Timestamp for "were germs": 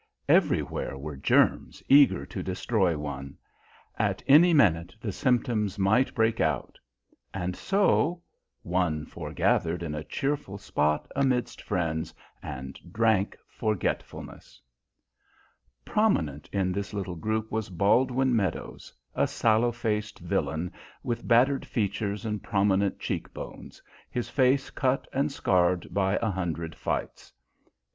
0.97-1.83